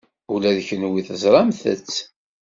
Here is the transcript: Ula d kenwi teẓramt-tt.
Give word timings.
Ula 0.33 0.51
d 0.57 0.59
kenwi 0.67 1.01
teẓramt-tt. 1.07 1.95